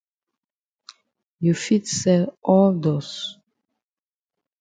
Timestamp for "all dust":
2.41-3.37